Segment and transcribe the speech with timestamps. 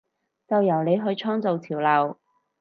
[0.47, 2.17] 就由你去創造潮流！